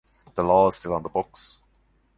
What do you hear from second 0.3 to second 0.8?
The law is